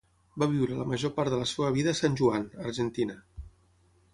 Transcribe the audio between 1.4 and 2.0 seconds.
la seva vida a